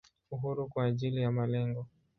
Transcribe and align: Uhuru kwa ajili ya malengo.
Uhuru 0.31 0.67
kwa 0.69 0.85
ajili 0.85 1.21
ya 1.21 1.31
malengo. 1.31 1.87